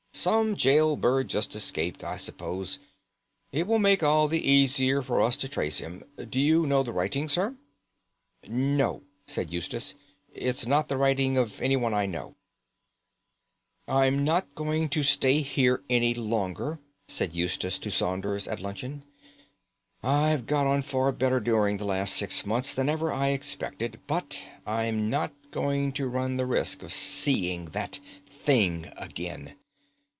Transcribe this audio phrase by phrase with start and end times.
[0.13, 2.77] Some gaol bird just escaped, I suppose.
[3.51, 6.03] It will make it all the easier for us to trace him.
[6.29, 7.55] Do you know the writing, sir?"
[8.47, 9.95] "No," said Eustace;
[10.31, 12.35] "it's not the writing of anyone I know."
[13.87, 16.77] "I'm not going to stay here any longer,"
[17.07, 19.05] said Eustace to Saunders at luncheon.
[20.03, 24.39] "I've got on far better during the last six months than ever I expected, but
[24.67, 27.99] I'm not going to run the risk of seeing that
[28.29, 29.55] thing again.